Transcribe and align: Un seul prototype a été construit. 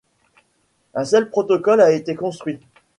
Un 0.95 1.05
seul 1.05 1.29
prototype 1.29 1.79
a 1.79 1.91
été 1.91 2.15
construit. 2.15 2.57